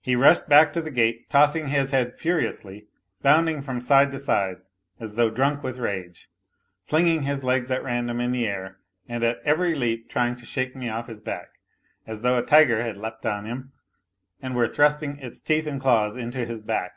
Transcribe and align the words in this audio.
He 0.00 0.16
rushed 0.16 0.48
back 0.48 0.72
to 0.72 0.82
the 0.82 0.90
gate, 0.90 1.30
tossing 1.30 1.68
his 1.68 1.92
head 1.92 2.18
furiously, 2.18 2.88
bounding 3.20 3.62
from 3.62 3.80
side 3.80 4.10
to 4.10 4.18
side 4.18 4.56
as 4.98 5.14
though 5.14 5.30
drunk 5.30 5.62
with 5.62 5.78
rage, 5.78 6.28
flinging 6.84 7.22
his 7.22 7.44
legs 7.44 7.70
at 7.70 7.84
random 7.84 8.20
in 8.20 8.32
the 8.32 8.44
air, 8.44 8.78
and 9.06 9.22
at 9.22 9.38
every 9.44 9.76
leap 9.76 10.08
trying 10.10 10.34
to 10.34 10.44
shake 10.46 10.74
me 10.74 10.88
off 10.88 11.06
his 11.06 11.20
back 11.20 11.60
as 12.08 12.22
though 12.22 12.40
a 12.40 12.42
tiger 12.42 12.82
had 12.82 12.98
leaped 12.98 13.24
on 13.24 13.44
him 13.44 13.70
and 14.40 14.56
were 14.56 14.66
thrusting 14.66 15.16
its 15.20 15.40
teeth 15.40 15.68
and 15.68 15.80
claws 15.80 16.16
into 16.16 16.44
his 16.44 16.60
back. 16.60 16.96